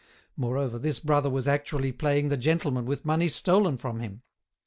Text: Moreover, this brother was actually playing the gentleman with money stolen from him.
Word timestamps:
Moreover, 0.35 0.79
this 0.79 0.99
brother 0.99 1.29
was 1.29 1.47
actually 1.47 1.91
playing 1.91 2.29
the 2.29 2.35
gentleman 2.35 2.85
with 2.87 3.05
money 3.05 3.29
stolen 3.29 3.77
from 3.77 3.99
him. 3.99 4.23